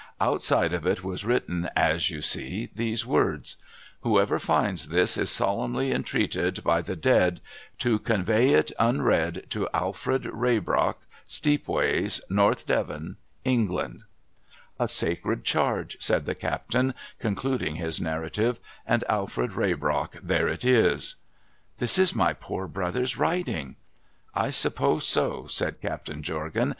Outside 0.19 0.73
of 0.73 0.87
it 0.87 1.03
was 1.03 1.23
written, 1.23 1.69
as 1.75 2.09
you 2.09 2.21
see, 2.21 2.71
these 2.73 3.05
words:" 3.05 3.55
IV/iocver 4.03 4.41
finds 4.41 4.87
this, 4.87 5.15
is 5.15 5.29
solemnly 5.29 5.91
aiinatcd 5.91 6.63
by 6.63 6.81
the 6.81 6.95
dead 6.95 7.39
to 7.77 7.99
convcv 7.99 8.49
it 8.51 8.71
unread 8.79 9.45
to 9.51 9.69
Alfred 9.75 10.23
Raybrock, 10.23 10.95
Stcepways, 11.27 12.19
North 12.31 12.65
Devon, 12.65 13.17
Eni^lund" 13.45 13.99
A 14.79 14.87
sacred 14.87 15.43
charge,' 15.43 15.97
said 15.99 16.25
the 16.25 16.33
captain, 16.33 16.95
concluding 17.19 17.75
his 17.75 18.01
narrative,' 18.01 18.59
and, 18.87 19.03
Alfred 19.07 19.51
Raybrock, 19.51 20.19
there 20.23 20.47
it 20.47 20.65
is!'' 20.65 21.13
This 21.77 21.99
is 21.99 22.15
my 22.15 22.33
poor 22.33 22.67
brother's 22.67 23.17
writing!'' 23.17 23.75
I 24.33 24.49
suppose 24.49 25.05
so,' 25.05 25.45
said 25.45 25.79
Captain 25.79 26.23
Jorgan. 26.23 26.69